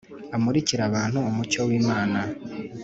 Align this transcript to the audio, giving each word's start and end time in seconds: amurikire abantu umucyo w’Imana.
amurikire 0.35 0.81
abantu 0.89 1.17
umucyo 1.29 1.59
w’Imana. 1.67 2.19